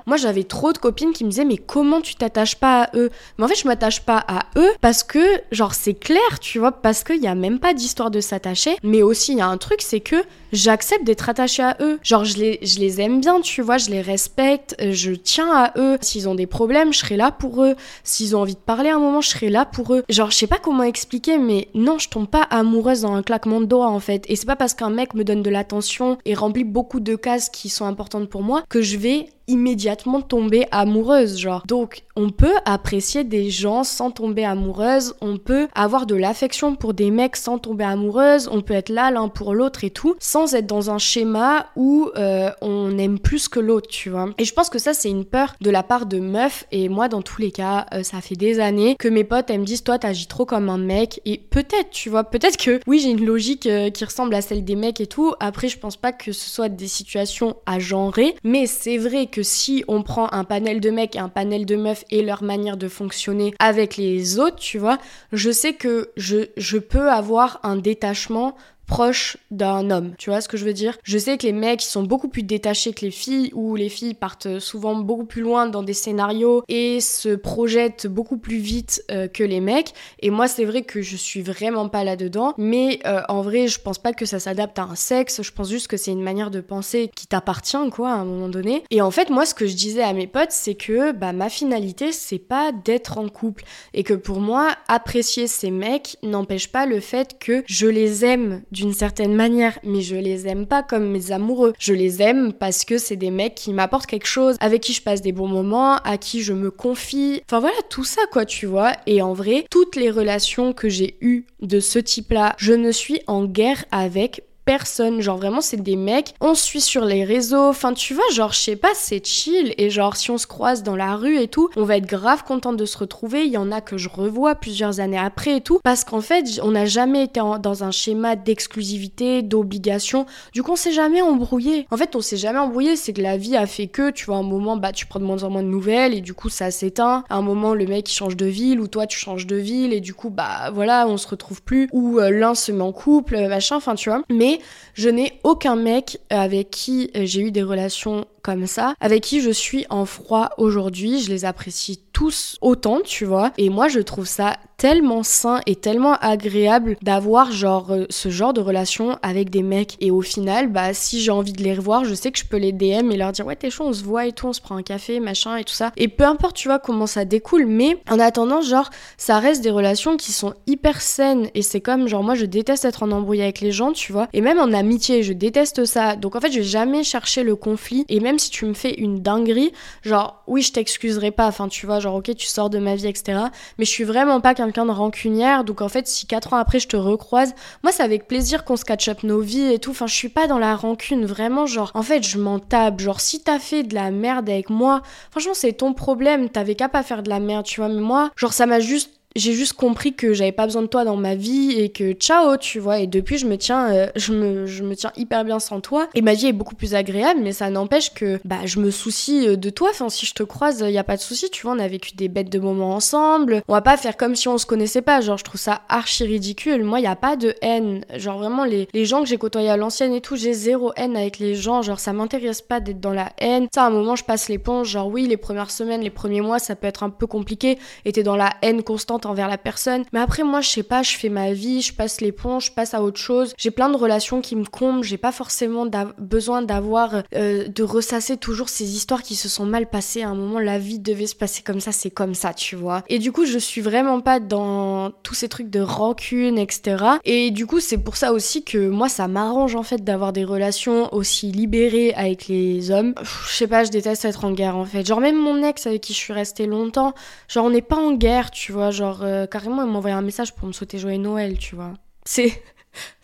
[0.06, 3.10] Moi j'avais trop de copines qui me disaient mais comment tu t'attaches pas à eux?
[3.38, 6.72] Mais en fait je m'attache pas à eux parce que genre c'est clair, tu vois,
[6.72, 8.76] parce qu'il y a même pas d'histoire de s'attacher.
[8.82, 10.16] Mais aussi il y a un truc, c'est que
[10.52, 11.98] j'accepte d'être attachée à eux.
[12.02, 15.72] Genre, je les, je les aime bien, tu vois, je les respecte, je tiens à
[15.78, 15.98] eux.
[16.00, 17.76] S'ils ont des problèmes, je serai là pour eux.
[18.04, 20.04] S'ils ont envie de parler un moment, je serai là pour eux.
[20.08, 23.60] Genre, je sais pas comment expliquer, mais non, je tombe pas amoureuse dans un claquement
[23.60, 24.24] de doigts, en fait.
[24.28, 27.48] Et c'est pas parce qu'un mec me donne de l'attention et remplit beaucoup de cases
[27.50, 31.62] qui sont importantes pour moi que je vais immédiatement tomber amoureuse, genre.
[31.66, 36.94] Donc, on peut apprécier des gens sans tomber amoureuse, on peut avoir de l'affection pour
[36.94, 40.54] des mecs sans tomber amoureuse, on peut être là l'un pour l'autre et tout, sans
[40.54, 44.30] être dans un schéma où euh, on aime plus que l'autre, tu vois.
[44.38, 47.08] Et je pense que ça, c'est une peur de la part de meufs, et moi,
[47.08, 49.84] dans tous les cas, euh, ça fait des années que mes potes, elles me disent,
[49.84, 53.24] toi, t'agis trop comme un mec, et peut-être, tu vois, peut-être que, oui, j'ai une
[53.24, 56.32] logique euh, qui ressemble à celle des mecs et tout, après, je pense pas que
[56.32, 60.80] ce soit des situations à genrer, mais c'est vrai que si on prend un panel
[60.80, 64.56] de mecs et un panel de meufs et leur manière de fonctionner avec les autres,
[64.56, 64.98] tu vois,
[65.32, 70.14] je sais que je peux avoir un détachement proche d'un homme.
[70.18, 70.96] Tu vois ce que je veux dire?
[71.02, 74.14] Je sais que les mecs sont beaucoup plus détachés que les filles, ou les filles
[74.14, 79.28] partent souvent beaucoup plus loin dans des scénarios et se projettent beaucoup plus vite euh,
[79.28, 79.92] que les mecs.
[80.20, 83.80] Et moi, c'est vrai que je suis vraiment pas là-dedans, mais euh, en vrai, je
[83.80, 85.42] pense pas que ça s'adapte à un sexe.
[85.42, 88.48] Je pense juste que c'est une manière de penser qui t'appartient, quoi, à un moment
[88.48, 88.84] donné.
[88.90, 91.48] Et en fait, moi, ce que je disais à mes potes, c'est que bah, ma
[91.48, 93.64] finalité, c'est pas d'être en couple.
[93.94, 98.62] Et que pour moi, apprécier ces mecs n'empêche pas le fait que je les aime
[98.76, 101.72] d'une certaine manière, mais je les aime pas comme mes amoureux.
[101.78, 105.00] Je les aime parce que c'est des mecs qui m'apportent quelque chose, avec qui je
[105.00, 107.40] passe des bons moments, à qui je me confie.
[107.46, 108.92] Enfin voilà, tout ça quoi, tu vois.
[109.06, 113.20] Et en vrai, toutes les relations que j'ai eues de ce type-là, je ne suis
[113.26, 115.22] en guerre avec personne.
[115.22, 116.34] Genre vraiment, c'est des mecs.
[116.40, 117.68] On suit sur les réseaux.
[117.68, 119.72] Enfin, tu vois, genre, je sais pas, c'est chill.
[119.78, 122.44] Et genre, si on se croise dans la rue et tout, on va être grave
[122.44, 123.44] content de se retrouver.
[123.44, 125.80] Il y en a que je revois plusieurs années après et tout.
[125.82, 130.26] Parce qu'en fait, on n'a jamais été dans un schéma d'exclusivité, d'obligation.
[130.52, 131.86] Du coup, on s'est jamais embrouillé.
[131.90, 132.96] En fait, on s'est jamais embrouillé.
[132.96, 135.20] C'est que la vie a fait que, tu vois, à un moment, bah, tu prends
[135.20, 137.24] de moins en moins de nouvelles et du coup, ça s'éteint.
[137.30, 139.92] À un moment, le mec, il change de ville ou toi, tu changes de ville
[139.92, 141.88] et du coup, bah, voilà, on se retrouve plus.
[141.92, 144.22] Ou euh, l'un se met en couple, machin, enfin, tu vois.
[144.30, 144.55] Mais
[144.94, 149.50] je n'ai aucun mec avec qui j'ai eu des relations comme ça, avec qui je
[149.50, 151.20] suis en froid aujourd'hui.
[151.20, 153.50] Je les apprécie tous autant, tu vois.
[153.58, 158.52] Et moi, je trouve ça tellement sain et tellement agréable d'avoir genre euh, ce genre
[158.52, 159.96] de relation avec des mecs.
[160.00, 162.58] Et au final, bah si j'ai envie de les revoir, je sais que je peux
[162.58, 164.60] les DM et leur dire ouais t'es chaud, on se voit et tout, on se
[164.60, 165.92] prend un café, machin et tout ça.
[165.96, 169.70] Et peu importe, tu vois comment ça découle, mais en attendant, genre ça reste des
[169.70, 171.48] relations qui sont hyper saines.
[171.54, 174.28] Et c'est comme genre moi je déteste être en embrouille avec les gens, tu vois.
[174.34, 176.16] Et même en amitié, je déteste ça.
[176.16, 178.04] Donc en fait, je vais jamais chercher le conflit.
[178.08, 179.72] Et même si tu me fais une dinguerie,
[180.02, 181.46] genre oui je t'excuserai pas.
[181.46, 183.38] Enfin tu vois, genre ok tu sors de ma vie, etc.
[183.78, 186.78] Mais je suis vraiment pas quelqu'un de rancunière, donc en fait, si 4 ans après
[186.78, 189.90] je te recroise, moi c'est avec plaisir qu'on se catch up nos vies et tout.
[189.90, 193.00] Enfin, je suis pas dans la rancune, vraiment, genre, en fait, je m'en tape.
[193.00, 196.88] Genre, si t'as fait de la merde avec moi, franchement, c'est ton problème, t'avais qu'à
[196.88, 197.88] pas faire de la merde, tu vois.
[197.88, 201.04] Mais moi, genre, ça m'a juste j'ai juste compris que j'avais pas besoin de toi
[201.04, 202.98] dans ma vie et que ciao, tu vois.
[202.98, 206.08] Et depuis, je me tiens, euh, je, me, je me tiens hyper bien sans toi.
[206.14, 209.46] Et ma vie est beaucoup plus agréable, mais ça n'empêche que bah, je me soucie
[209.46, 209.90] euh, de toi.
[209.90, 211.72] Enfin, si je te croise, il y a pas de souci, tu vois.
[211.72, 213.62] On a vécu des bêtes de moments ensemble.
[213.68, 215.20] On va pas faire comme si on se connaissait pas.
[215.20, 216.82] Genre, je trouve ça archi ridicule.
[216.82, 218.04] Moi, y a pas de haine.
[218.16, 221.16] Genre, vraiment, les, les gens que j'ai côtoyés à l'ancienne et tout, j'ai zéro haine
[221.16, 221.82] avec les gens.
[221.82, 223.68] Genre, ça m'intéresse pas d'être dans la haine.
[223.74, 224.88] Ça, à un moment, je passe l'éponge.
[224.88, 227.78] Genre, oui, les premières semaines, les premiers mois, ça peut être un peu compliqué.
[228.04, 230.04] Et t'es dans la haine constante envers la personne.
[230.12, 232.94] Mais après, moi, je sais pas, je fais ma vie, je passe l'éponge, je passe
[232.94, 233.54] à autre chose.
[233.58, 235.04] J'ai plein de relations qui me comblent.
[235.04, 235.86] J'ai pas forcément
[236.18, 240.22] besoin d'avoir, euh, de ressasser toujours ces histoires qui se sont mal passées.
[240.22, 243.02] À un moment, la vie devait se passer comme ça, c'est comme ça, tu vois.
[243.08, 247.04] Et du coup, je suis vraiment pas dans tous ces trucs de rancune, etc.
[247.24, 250.44] Et du coup, c'est pour ça aussi que moi, ça m'arrange en fait d'avoir des
[250.44, 253.14] relations aussi libérées avec les hommes.
[253.48, 255.06] Je sais pas, je déteste être en guerre en fait.
[255.06, 257.14] Genre, même mon ex avec qui je suis restée longtemps,
[257.48, 258.90] genre, on n'est pas en guerre, tu vois.
[258.90, 261.94] Genre, euh, carrément, m'a envoyé un message pour me souhaiter joyeux Noël, tu vois.
[262.24, 262.62] C'est.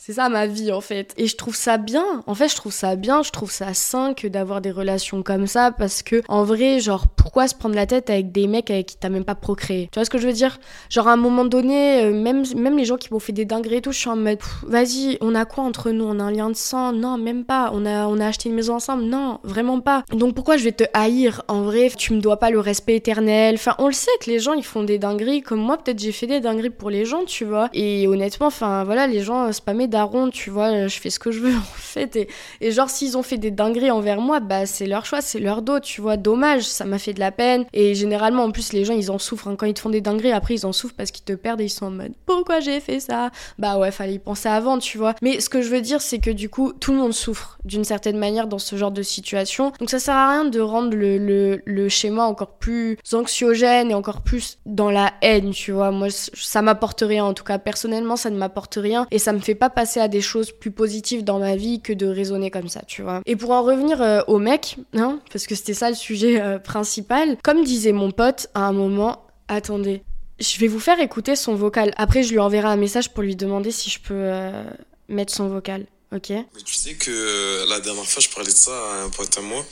[0.05, 1.15] C'est ça ma vie en fait.
[1.17, 2.25] Et je trouve ça bien.
[2.27, 5.47] En fait, je trouve ça bien, je trouve ça sain que d'avoir des relations comme
[5.47, 8.87] ça parce que en vrai, genre pourquoi se prendre la tête avec des mecs avec
[8.87, 9.89] qui t'as même pas procréé?
[9.93, 10.59] Tu vois ce que je veux dire?
[10.91, 13.77] Genre à un moment donné, euh, même même les gens qui m'ont fait des dingueries
[13.77, 16.05] et tout, je suis en mode vas-y, on a quoi entre nous?
[16.05, 16.93] On a un lien de sang?
[16.93, 17.71] Non, même pas.
[17.73, 19.05] On a on a acheté une maison ensemble?
[19.05, 20.03] Non, vraiment pas.
[20.11, 21.45] Donc pourquoi je vais te haïr?
[21.47, 23.55] En vrai, tu me dois pas le respect éternel.
[23.55, 26.11] Enfin, on le sait que les gens ils font des dingueries comme moi, peut-être j'ai
[26.11, 27.69] fait des dingueries pour les gens, tu vois.
[27.73, 31.41] Et honnêtement, enfin voilà, les gens spammaient daron, tu vois, je fais ce que je
[31.41, 32.17] veux en fait.
[32.17, 32.29] Et,
[32.61, 35.63] et genre, s'ils ont fait des dingueries envers moi, bah c'est leur choix, c'est leur
[35.63, 36.17] dos, tu vois.
[36.17, 37.65] Dommage, ça m'a fait de la peine.
[37.73, 39.49] Et généralement, en plus, les gens, ils en souffrent.
[39.49, 39.57] Hein.
[39.57, 41.65] Quand ils te font des dingueries, après, ils en souffrent parce qu'ils te perdent et
[41.65, 43.31] ils sont en mode pourquoi j'ai fait ça?
[43.59, 45.15] Bah ouais, fallait y penser avant, tu vois.
[45.23, 47.85] Mais ce que je veux dire, c'est que du coup, tout le monde souffre d'une
[47.85, 49.73] certaine manière dans ce genre de situation.
[49.79, 53.95] Donc ça sert à rien de rendre le, le, le schéma encore plus anxiogène et
[53.95, 55.91] encore plus dans la haine, tu vois.
[55.91, 57.25] Moi, ça m'apporte rien.
[57.25, 59.07] En tout cas, personnellement, ça ne m'apporte rien.
[59.11, 61.93] Et ça me fait pas passer à des choses plus positives dans ma vie que
[61.93, 63.23] de raisonner comme ça, tu vois.
[63.27, 66.59] Et pour en revenir euh, au mec, hein, parce que c'était ça le sujet euh,
[66.59, 70.03] principal, comme disait mon pote à un moment, attendez,
[70.41, 71.93] je vais vous faire écouter son vocal.
[71.97, 74.65] Après, je lui enverrai un message pour lui demander si je peux euh,
[75.09, 75.87] mettre son vocal.
[76.15, 76.31] Ok?
[76.31, 79.41] Mais tu sais que la dernière fois, je parlais de ça à un pote à
[79.41, 79.65] moi.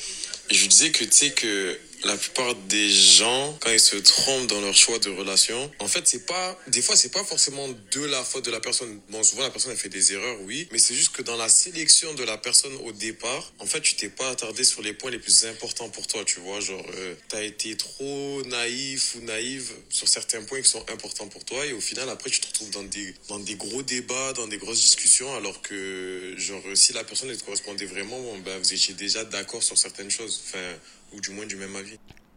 [0.49, 3.97] Et je lui disais que tu sais que la plupart des gens, quand ils se
[3.97, 7.69] trompent dans leur choix de relation, en fait, c'est pas, des fois, c'est pas forcément
[7.69, 9.01] de la faute de la personne.
[9.09, 11.49] Bon, souvent, la personne, elle fait des erreurs, oui, mais c'est juste que dans la
[11.49, 15.11] sélection de la personne au départ, en fait, tu t'es pas attardé sur les points
[15.11, 16.61] les plus importants pour toi, tu vois.
[16.61, 21.45] Genre, euh, t'as été trop naïf ou naïve sur certains points qui sont importants pour
[21.45, 24.49] toi, et au final, après, tu te retrouves dans des, dans des gros débats, dans
[24.49, 28.95] des grosses discussions, alors que, genre, si la personne, te correspondait vraiment, ben, vous étiez
[28.95, 30.41] déjà d'accord sur certaines choses.
[30.47, 30.75] Enfin,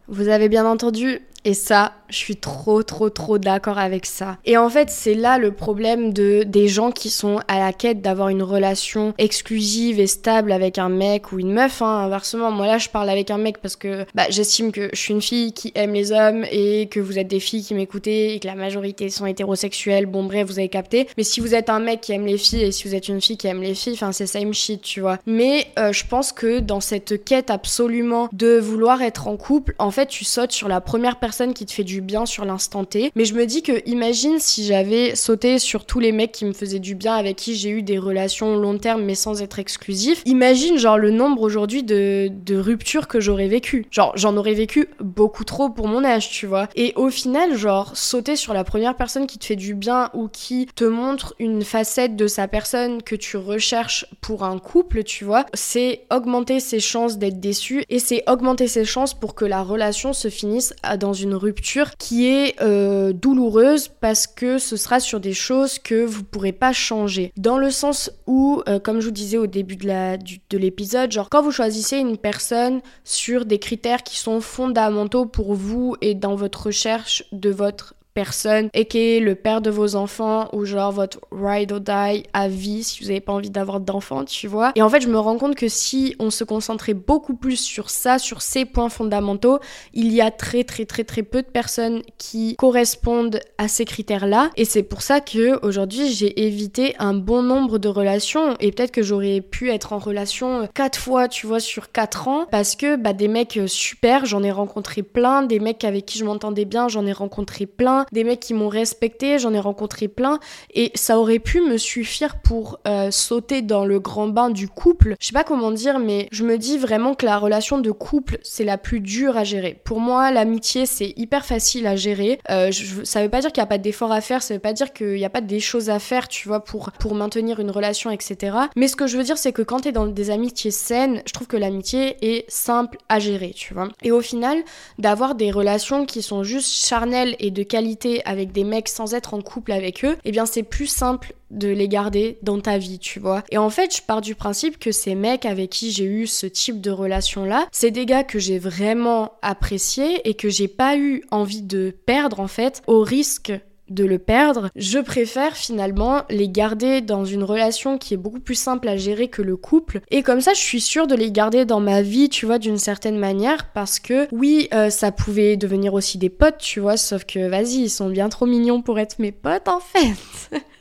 [0.08, 4.38] Vous avez bien entendu, et ça, je suis trop, trop, trop d'accord avec ça.
[4.44, 8.00] Et en fait, c'est là le problème de, des gens qui sont à la quête
[8.00, 11.82] d'avoir une relation exclusive et stable avec un mec ou une meuf.
[11.82, 14.98] Hein, inversement, moi là, je parle avec un mec parce que bah, j'estime que je
[14.98, 18.34] suis une fille qui aime les hommes et que vous êtes des filles qui m'écoutez
[18.34, 20.06] et que la majorité sont hétérosexuelles.
[20.06, 21.08] Bon, bref, vous avez capté.
[21.18, 23.20] Mais si vous êtes un mec qui aime les filles et si vous êtes une
[23.20, 25.18] fille qui aime les filles, c'est same shit, tu vois.
[25.26, 29.90] Mais euh, je pense que dans cette quête absolument de vouloir être en couple, en
[29.90, 33.10] fait, tu sautes sur la première personne qui te fait du bien sur l'instant T.
[33.14, 36.52] Mais je me dis que imagine si j'avais sauté sur tous les mecs qui me
[36.52, 40.22] faisaient du bien, avec qui j'ai eu des relations long terme mais sans être exclusif.
[40.24, 43.86] Imagine genre le nombre aujourd'hui de, de ruptures que j'aurais vécu.
[43.90, 46.68] Genre j'en aurais vécu beaucoup trop pour mon âge, tu vois.
[46.76, 50.28] Et au final, genre sauter sur la première personne qui te fait du bien ou
[50.28, 55.24] qui te montre une facette de sa personne que tu recherches pour un couple, tu
[55.24, 59.62] vois, c'est augmenter ses chances d'être déçu et c'est augmenter ses chances pour que la
[59.62, 65.00] relation se finisse dans une une rupture qui est euh, douloureuse parce que ce sera
[65.00, 67.32] sur des choses que vous pourrez pas changer.
[67.36, 71.42] Dans le sens où, euh, comme je vous disais au début de l'épisode, genre quand
[71.42, 76.66] vous choisissez une personne sur des critères qui sont fondamentaux pour vous et dans votre
[76.66, 81.20] recherche de votre personne et qui est le père de vos enfants ou genre votre
[81.32, 84.72] ride or die à vie si vous n'avez pas envie d'avoir d'enfants, tu vois.
[84.76, 87.90] Et en fait, je me rends compte que si on se concentrait beaucoup plus sur
[87.90, 89.58] ça, sur ces points fondamentaux,
[89.92, 94.50] il y a très très très très peu de personnes qui correspondent à ces critères-là.
[94.56, 98.92] Et c'est pour ça que aujourd'hui, j'ai évité un bon nombre de relations et peut-être
[98.92, 102.96] que j'aurais pu être en relation quatre fois, tu vois, sur quatre ans parce que
[102.96, 106.88] bah des mecs super, j'en ai rencontré plein, des mecs avec qui je m'entendais bien,
[106.88, 110.38] j'en ai rencontré plein des mecs qui m'ont respecté, j'en ai rencontré plein,
[110.72, 115.16] et ça aurait pu me suffire pour euh, sauter dans le grand bain du couple.
[115.20, 118.38] Je sais pas comment dire, mais je me dis vraiment que la relation de couple,
[118.42, 119.80] c'est la plus dure à gérer.
[119.84, 122.38] Pour moi, l'amitié, c'est hyper facile à gérer.
[122.50, 124.60] Euh, je, ça veut pas dire qu'il y a pas d'efforts à faire, ça veut
[124.60, 127.60] pas dire qu'il y a pas des choses à faire, tu vois, pour, pour maintenir
[127.60, 128.56] une relation, etc.
[128.76, 131.32] Mais ce que je veux dire, c'est que quand t'es dans des amitiés saines, je
[131.32, 133.88] trouve que l'amitié est simple à gérer, tu vois.
[134.02, 134.58] Et au final,
[134.98, 137.93] d'avoir des relations qui sont juste charnelles et de qualité
[138.24, 141.68] avec des mecs sans être en couple avec eux, eh bien c'est plus simple de
[141.68, 143.44] les garder dans ta vie, tu vois.
[143.50, 146.46] Et en fait, je pars du principe que ces mecs avec qui j'ai eu ce
[146.46, 151.22] type de relation-là, c'est des gars que j'ai vraiment appréciés et que j'ai pas eu
[151.30, 153.52] envie de perdre, en fait, au risque
[153.88, 158.54] de le perdre, je préfère finalement les garder dans une relation qui est beaucoup plus
[158.54, 160.00] simple à gérer que le couple.
[160.10, 162.78] Et comme ça, je suis sûre de les garder dans ma vie, tu vois, d'une
[162.78, 167.24] certaine manière, parce que oui, euh, ça pouvait devenir aussi des potes, tu vois, sauf
[167.24, 170.60] que vas-y, ils sont bien trop mignons pour être mes potes en fait.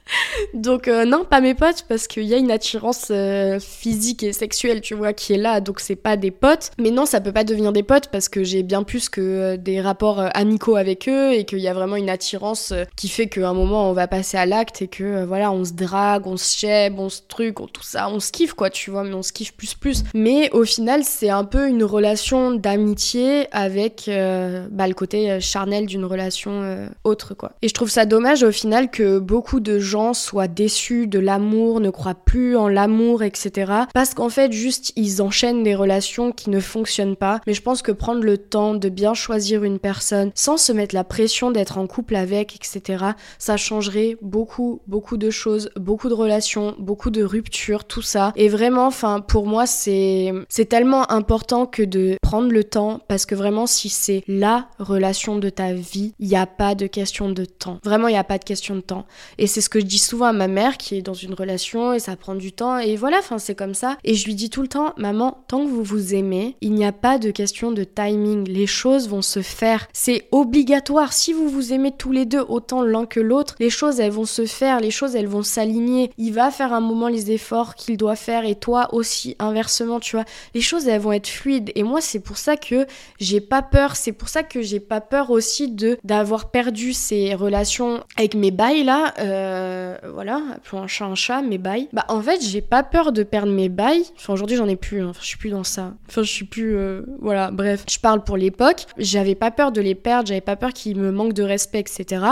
[0.53, 4.33] donc euh, non, pas mes potes parce qu'il y a une attirance euh, physique et
[4.33, 6.71] sexuelle, tu vois, qui est là, donc c'est pas des potes.
[6.79, 9.57] Mais non, ça peut pas devenir des potes parce que j'ai bien plus que euh,
[9.57, 13.49] des rapports amicaux avec eux et qu'il y a vraiment une attirance qui fait qu'à
[13.49, 16.57] un moment on va passer à l'acte et que voilà, on se drague, on se
[16.57, 19.23] chèbe, on se truc, on, tout ça, on se kiffe quoi, tu vois, mais on
[19.23, 20.03] se kiffe plus plus.
[20.13, 26.05] Mais au final, c'est un peu une relation d'amitié avec bah, le côté charnel d'une
[26.05, 27.53] relation autre quoi.
[27.61, 31.79] Et je trouve ça dommage au final que beaucoup de gens soient déçus de l'amour,
[31.79, 33.71] ne croient plus en l'amour, etc.
[33.93, 37.39] Parce qu'en fait, juste, ils enchaînent des relations qui ne fonctionnent pas.
[37.47, 40.93] Mais je pense que prendre le temps de bien choisir une personne sans se mettre
[40.93, 43.05] la pression d'être en couple avec, etc.,
[43.37, 48.33] ça changerait beaucoup, beaucoup de choses, beaucoup de relations, beaucoup de ruptures, tout ça.
[48.35, 53.25] Et vraiment, enfin, pour moi, c'est, c'est tellement important que de prendre le temps parce
[53.25, 57.29] que vraiment, si c'est la relation de ta vie, il n'y a pas de question
[57.29, 57.79] de temps.
[57.83, 59.05] Vraiment, il n'y a pas de question de temps.
[59.37, 61.91] Et c'est ce que je dis souvent à ma mère qui est dans une relation
[61.91, 63.97] et ça prend du temps et voilà, enfin c'est comme ça.
[64.05, 66.85] Et je lui dis tout le temps, maman, tant que vous vous aimez, il n'y
[66.85, 68.47] a pas de question de timing.
[68.47, 69.87] Les choses vont se faire.
[69.91, 71.11] C'est obligatoire.
[71.11, 74.25] Si vous vous aimez tous les deux autant l'un que l'autre, les choses elles vont
[74.25, 76.11] se faire, les choses elles vont s'aligner.
[76.17, 80.15] Il va faire un moment les efforts qu'il doit faire et toi aussi inversement, tu
[80.15, 80.25] vois.
[80.55, 82.87] Les choses elles vont être fluides et moi c'est pour ça que
[83.19, 83.97] j'ai pas peur.
[83.97, 88.51] C'est pour ça que j'ai pas peur aussi de d'avoir perdu ces relations avec mes
[88.51, 89.13] bails là.
[89.19, 91.89] Euh, euh, voilà, appelons un chat un chat, mes bails.
[91.93, 94.05] Bah en fait, j'ai pas peur de perdre mes bails.
[94.15, 95.01] Enfin aujourd'hui, j'en ai plus.
[95.01, 95.11] Hein.
[95.19, 95.93] je suis plus dans ça.
[96.07, 96.75] Enfin, je suis plus.
[96.75, 97.83] Euh, voilà, bref.
[97.89, 98.85] Je parle pour l'époque.
[98.97, 100.27] J'avais pas peur de les perdre.
[100.27, 102.23] J'avais pas peur qu'ils me manquent de respect, etc.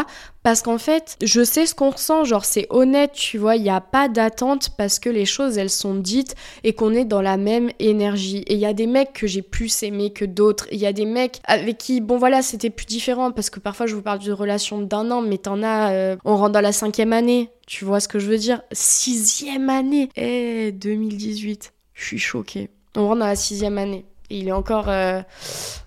[0.43, 2.23] Parce qu'en fait, je sais ce qu'on ressent.
[2.23, 3.55] Genre, c'est honnête, tu vois.
[3.55, 7.05] Il y a pas d'attente parce que les choses, elles sont dites et qu'on est
[7.05, 8.43] dans la même énergie.
[8.47, 10.67] Et il y a des mecs que j'ai plus aimés que d'autres.
[10.71, 13.85] Il y a des mecs avec qui, bon voilà, c'était plus différent parce que parfois
[13.85, 16.71] je vous parle d'une relation d'un an, mais t'en as, euh, on rentre dans la
[16.71, 17.30] cinquième année.
[17.67, 18.61] Tu vois ce que je veux dire?
[18.71, 21.73] Sixième année Eh, 2018.
[21.93, 22.69] Je suis choquée.
[22.95, 24.05] On rentre dans la sixième année.
[24.29, 25.21] Et il est encore euh,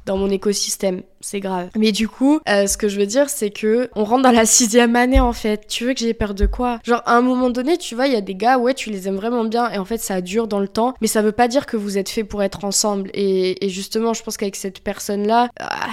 [0.05, 1.03] dans mon écosystème.
[1.21, 1.71] C'est grave.
[1.77, 4.45] Mais du coup, euh, ce que je veux dire, c'est que on rentre dans la
[4.45, 5.67] sixième année en fait.
[5.67, 6.79] Tu veux que j'ai peur de quoi?
[6.85, 9.09] Genre à un moment donné, tu vois, il y a des gars, ouais, tu les
[9.09, 11.49] aimes vraiment bien et en fait ça dure dans le temps, mais ça veut pas
[11.49, 13.11] dire que vous êtes fait pour être ensemble.
[13.15, 15.89] Et, justement, je pense qu'avec cette personne-là, ah,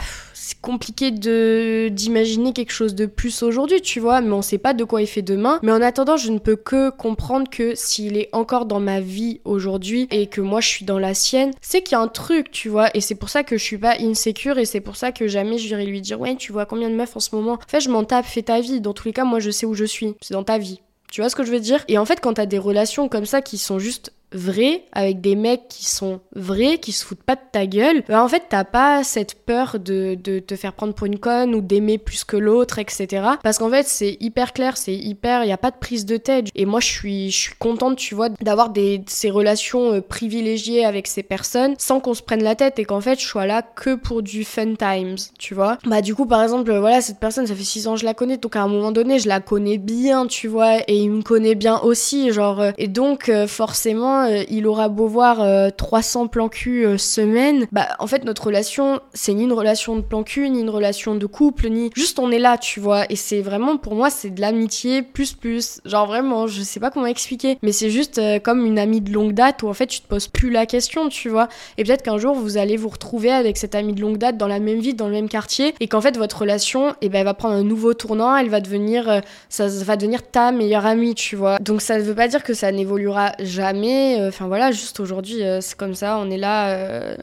[0.60, 4.84] compliqué de d'imaginer quelque chose de plus aujourd'hui, tu vois, mais on sait pas de
[4.84, 5.60] quoi il fait demain.
[5.64, 9.42] Mais en attendant, je ne peux que comprendre que s'il est encore dans ma vie
[9.46, 12.52] aujourd'hui et que moi je suis dans la sienne, c'est qu'il y a un truc,
[12.52, 15.12] tu vois, et c'est pour ça que je suis pas insécure et c'est pour ça
[15.12, 17.54] que jamais je vais lui dire ouais, tu vois combien de meufs en ce moment.
[17.54, 18.82] En fait, je m'en tape, fais ta vie.
[18.82, 20.16] Dans tous les cas, moi je sais où je suis.
[20.22, 20.82] C'est dans ta vie.
[21.12, 21.84] Tu vois ce que je veux dire?
[21.90, 25.36] Et en fait, quand t'as des relations comme ça qui sont juste vrai, avec des
[25.36, 28.64] mecs qui sont vrais, qui se foutent pas de ta gueule, bah en fait t'as
[28.64, 32.38] pas cette peur de, de te faire prendre pour une conne ou d'aimer plus que
[32.38, 33.08] l'autre, etc.
[33.44, 36.48] Parce qu'en fait c'est hyper clair, c'est hyper, y a pas de prise de tête.
[36.56, 40.86] Et moi je suis, je suis contente, tu vois, d'avoir des ces relations euh, privilégiées
[40.86, 43.62] avec ces personnes sans qu'on se prenne la tête et qu'en fait je sois là
[43.62, 45.78] que pour du fun times, tu vois.
[45.86, 48.14] Bah du coup par exemple voilà cette personne ça fait 6 ans que je la
[48.14, 51.22] connais donc à un moment donné je la connais bien, tu vois, et il me
[51.22, 56.26] connaît bien aussi, genre euh, et donc euh, forcément euh, il aura beau voir 300
[56.26, 60.02] euh, plans cul euh, semaine, bah en fait notre relation c'est ni une relation de
[60.02, 63.06] plan cul, ni une relation de couple, ni juste on est là, tu vois.
[63.10, 65.82] Et c'est vraiment pour moi c'est de l'amitié plus plus.
[65.86, 69.34] Genre vraiment, je sais pas comment expliquer, mais c'est juste comme une amie de longue
[69.34, 71.48] date où en fait tu te poses plus la question, tu vois.
[71.78, 74.48] Et peut-être qu'un jour vous allez vous retrouver avec cette amie de longue date dans
[74.48, 77.26] la même ville, dans le même quartier, et qu'en fait votre relation, eh ben, elle
[77.26, 81.36] va prendre un nouveau tournant, elle va devenir, ça va devenir ta meilleure amie, tu
[81.36, 81.60] vois.
[81.60, 85.62] Donc ça ne veut pas dire que ça n'évoluera jamais, enfin voilà, juste aujourd'hui, euh,
[85.62, 87.16] c'est comme ça, on est là.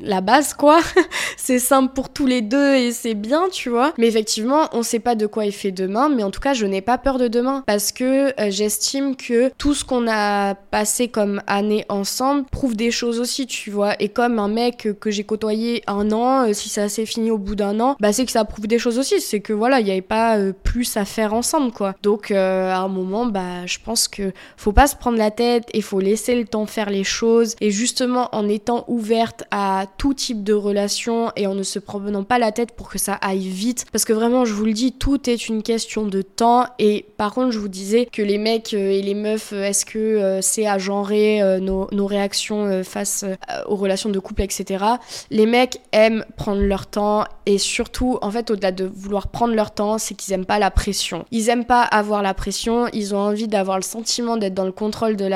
[0.00, 0.80] La base quoi.
[1.36, 3.92] c'est simple pour tous les deux et c'est bien, tu vois.
[3.98, 6.66] Mais effectivement, on sait pas de quoi il fait demain, mais en tout cas, je
[6.66, 11.08] n'ai pas peur de demain parce que euh, j'estime que tout ce qu'on a passé
[11.08, 13.94] comme année ensemble prouve des choses aussi, tu vois.
[14.00, 17.38] Et comme un mec que j'ai côtoyé un an, euh, si ça s'est fini au
[17.38, 19.20] bout d'un an, bah c'est que ça prouve des choses aussi.
[19.20, 21.94] C'est que voilà, il n'y avait pas euh, plus à faire ensemble, quoi.
[22.02, 25.80] Donc à un moment, bah je pense que faut pas se prendre la tête et
[25.80, 27.56] faut laisser le temps faire les choses.
[27.60, 32.24] Et justement, en étant ouverte à tout type de relation et en ne se prenant
[32.24, 33.86] pas la tête pour que ça aille vite.
[33.92, 36.66] Parce que vraiment, je vous le dis, tout est une question de temps.
[36.78, 39.84] Et par contre, je vous disais que les mecs euh, et les meufs, euh, est-ce
[39.84, 43.24] que euh, c'est à genrer nos, réactions face
[43.66, 44.84] aux relations de couple, etc.
[45.30, 49.72] Les mecs aiment prendre leur temps et surtout, en fait, au-delà de vouloir prendre leur
[49.72, 51.26] temps, c'est qu'ils aiment pas la pression.
[51.30, 54.72] Ils aiment pas avoir la pression, ils ont envie d'avoir le sentiment d'être dans le
[54.72, 55.26] contrôle de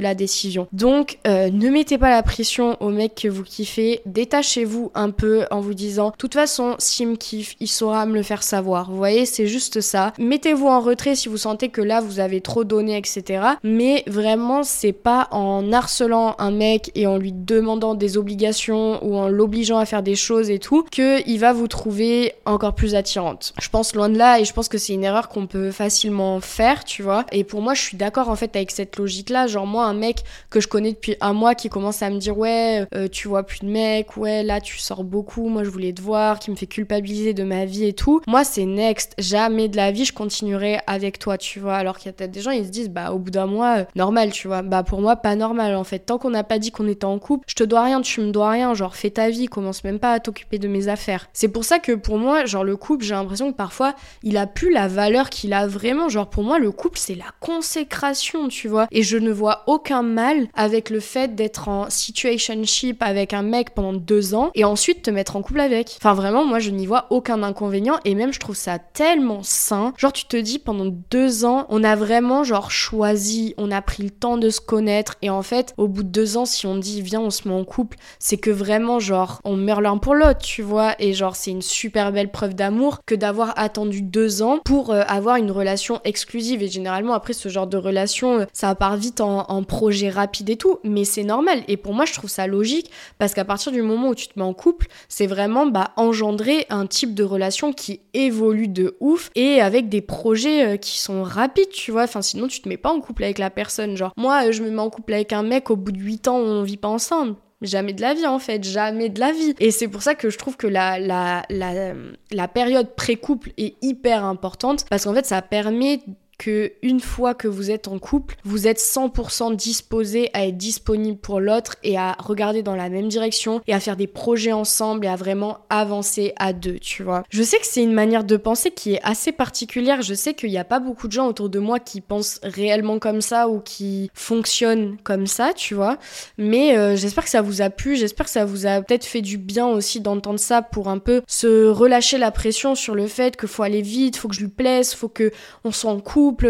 [0.00, 0.66] la décision.
[0.72, 5.60] Donc, ne mettez pas la pression aux mecs que vous kiffez, détachez-vous un peu en
[5.60, 8.90] vous disant, toute façon, s'il me kiffe, il saura me le faire savoir.
[8.90, 10.12] Vous voyez, c'est juste ça.
[10.18, 13.42] Mettez-vous en retrait si vous sentez que là, vous avez trop donné, etc.
[13.62, 19.16] Mais vraiment, c'est pas en harcelant un mec et en lui demandant des obligations ou
[19.16, 22.94] en l'obligeant à faire des choses et tout que il va vous trouver encore plus
[22.94, 23.52] attirante.
[23.60, 26.40] Je pense loin de là et je pense que c'est une erreur qu'on peut facilement
[26.40, 27.24] faire, tu vois.
[27.32, 29.46] Et pour moi, je suis d'accord en fait avec cette logique-là.
[29.46, 32.36] Genre moi, un mec que je connais depuis un mois qui commence à me dire
[32.36, 35.92] ouais, euh, tu vois plus de mecs, ouais, là tu sors beaucoup, moi je voulais
[35.92, 38.20] te voir, qui me fait culpabiliser de ma vie et tout.
[38.26, 39.14] Moi, c'est next.
[39.18, 41.76] Jamais de la vie je continuerai avec toi, tu vois.
[41.76, 43.78] Alors qu'il y a peut-être des gens, ils se disent, bah, au bout d'un mois,
[43.78, 44.62] euh, normal, tu vois.
[44.62, 46.00] Bah, pour moi, pas normal, en fait.
[46.00, 48.30] Tant qu'on n'a pas dit qu'on était en couple, je te dois rien, tu me
[48.30, 48.74] dois rien.
[48.74, 51.28] Genre, fais ta vie, commence même pas à t'occuper de mes affaires.
[51.32, 54.46] C'est pour ça que pour moi, genre, le couple, j'ai l'impression que parfois, il a
[54.46, 56.08] plus la valeur qu'il a vraiment.
[56.08, 58.86] Genre, pour moi, le couple, c'est la consécration, tu vois.
[58.90, 63.59] Et je ne vois aucun mal avec le fait d'être en situationship avec un mec
[63.68, 65.98] pendant deux ans et ensuite te mettre en couple avec.
[65.98, 69.92] Enfin, vraiment, moi, je n'y vois aucun inconvénient et même, je trouve ça tellement sain.
[69.98, 74.02] Genre, tu te dis, pendant deux ans, on a vraiment, genre, choisi, on a pris
[74.04, 76.76] le temps de se connaître et en fait, au bout de deux ans, si on
[76.76, 80.14] dit, viens, on se met en couple, c'est que vraiment, genre, on meurt l'un pour
[80.14, 80.94] l'autre, tu vois.
[80.98, 85.02] Et genre, c'est une super belle preuve d'amour que d'avoir attendu deux ans pour euh,
[85.06, 86.62] avoir une relation exclusive.
[86.62, 90.56] Et généralement, après, ce genre de relation, euh, ça part vite en, projet rapide et
[90.56, 91.62] tout, mais c'est normal.
[91.68, 94.38] Et pour moi, je trouve ça logique parce qu'à partir du moment où tu te
[94.38, 99.28] mets en couple, c'est vraiment bah, engendrer un type de relation qui évolue de ouf
[99.34, 102.04] et avec des projets euh, qui sont rapides, tu vois.
[102.04, 103.96] Enfin, sinon, tu te mets pas en couple avec la personne.
[103.96, 106.28] Genre, moi, euh, je me mets en couple avec un mec, au bout de 8
[106.28, 107.34] ans, on vit pas ensemble.
[107.60, 109.56] Jamais de la vie en fait, jamais de la vie.
[109.58, 111.94] Et c'est pour ça que je trouve que la, la, la,
[112.30, 116.00] la période pré-couple est hyper importante parce qu'en fait ça permet
[116.40, 121.18] que une fois que vous êtes en couple, vous êtes 100% disposé à être disponible
[121.18, 125.04] pour l'autre et à regarder dans la même direction et à faire des projets ensemble
[125.04, 127.24] et à vraiment avancer à deux, tu vois.
[127.28, 130.00] Je sais que c'est une manière de penser qui est assez particulière.
[130.00, 132.98] Je sais qu'il n'y a pas beaucoup de gens autour de moi qui pensent réellement
[132.98, 135.98] comme ça ou qui fonctionnent comme ça, tu vois.
[136.38, 137.96] Mais euh, j'espère que ça vous a plu.
[137.96, 141.20] J'espère que ça vous a peut-être fait du bien aussi d'entendre ça pour un peu
[141.26, 144.48] se relâcher la pression sur le fait qu'il faut aller vite, faut que je lui
[144.48, 145.32] plaise, faut que
[145.64, 146.00] on soit en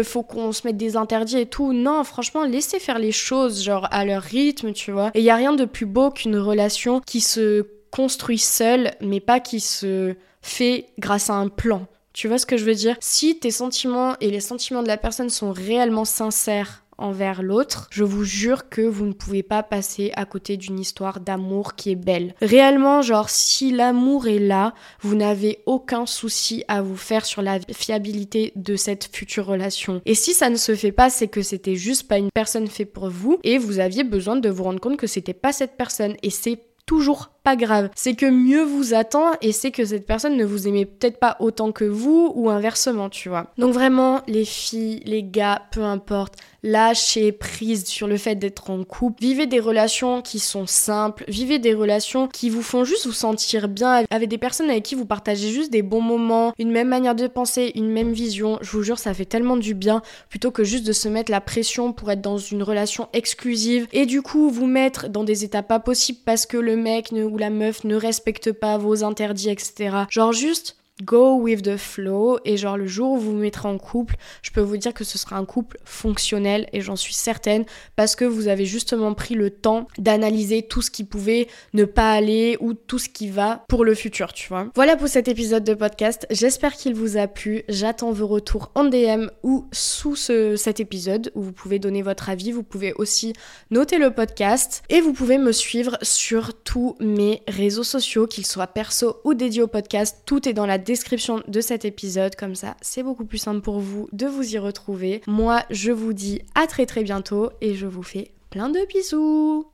[0.03, 1.73] faut qu'on se mette des interdits et tout.
[1.73, 5.11] Non, franchement, laissez faire les choses, genre à leur rythme, tu vois.
[5.13, 9.19] Et il y a rien de plus beau qu'une relation qui se construit seule, mais
[9.19, 11.87] pas qui se fait grâce à un plan.
[12.13, 12.97] Tu vois ce que je veux dire?
[12.99, 18.03] Si tes sentiments et les sentiments de la personne sont réellement sincères envers l'autre, je
[18.03, 21.95] vous jure que vous ne pouvez pas passer à côté d'une histoire d'amour qui est
[21.95, 22.35] belle.
[22.41, 27.59] Réellement, genre, si l'amour est là, vous n'avez aucun souci à vous faire sur la
[27.73, 30.01] fiabilité de cette future relation.
[30.05, 32.93] Et si ça ne se fait pas, c'est que c'était juste pas une personne faite
[32.93, 36.15] pour vous et vous aviez besoin de vous rendre compte que c'était pas cette personne.
[36.23, 37.89] Et c'est toujours pas grave.
[37.95, 41.37] C'est que mieux vous attend et c'est que cette personne ne vous aimait peut-être pas
[41.39, 43.47] autant que vous ou inversement, tu vois.
[43.57, 48.83] Donc vraiment, les filles, les gars, peu importe, lâchez prise sur le fait d'être en
[48.83, 49.21] couple.
[49.21, 53.67] Vivez des relations qui sont simples, vivez des relations qui vous font juste vous sentir
[53.67, 57.15] bien avec des personnes avec qui vous partagez juste des bons moments, une même manière
[57.15, 58.59] de penser, une même vision.
[58.61, 61.41] Je vous jure, ça fait tellement du bien plutôt que juste de se mettre la
[61.41, 65.63] pression pour être dans une relation exclusive et du coup vous mettre dans des états
[65.63, 70.05] pas possibles parce que le mec ou la meuf ne respecte pas vos interdits, etc.
[70.09, 72.39] Genre juste go with the flow.
[72.45, 75.03] Et genre le jour où vous vous mettrez en couple, je peux vous dire que
[75.03, 79.35] ce sera un couple fonctionnel et j'en suis certaine parce que vous avez justement pris
[79.35, 83.65] le temps d'analyser tout ce qui pouvait ne pas aller ou tout ce qui va
[83.67, 84.67] pour le futur, tu vois.
[84.75, 88.85] Voilà pour cet épisode de podcast, j'espère qu'il vous a plu, j'attends vos retours en
[88.85, 93.33] DM ou sous ce, cet épisode où vous pouvez donner votre avis, vous pouvez aussi
[93.69, 98.67] noter le podcast et vous pouvez me suivre sur tous mes réseaux sociaux, qu'ils soient
[98.67, 102.75] perso ou dédiés au podcast, tout est dans la description de cet épisode, comme ça
[102.81, 105.21] c'est beaucoup plus simple pour vous de vous y retrouver.
[105.25, 109.65] Moi je vous dis à très très bientôt et je vous fais plein de bisous